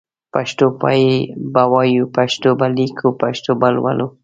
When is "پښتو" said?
0.33-0.65, 2.17-2.49, 3.21-3.51